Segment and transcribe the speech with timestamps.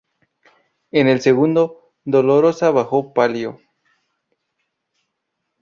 [0.89, 3.59] En el segundo, Dolorosa Bajo Palio.